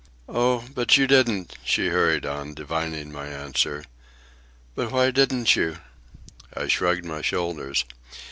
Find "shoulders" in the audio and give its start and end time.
7.21-7.85